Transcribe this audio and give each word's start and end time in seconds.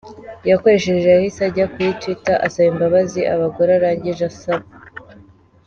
yakoresheje, 0.49 1.07
yahise 1.09 1.39
ajya 1.49 1.65
kuri 1.73 1.97
twitter 1.99 2.37
asaba 2.47 2.67
imbabazi 2.73 3.21
abagore 3.33 3.71
arangije 3.73 4.23
asaba. 4.31 4.65